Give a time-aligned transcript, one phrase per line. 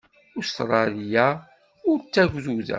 [0.39, 1.27] Ustṛalya
[1.89, 2.69] ur d tagduda.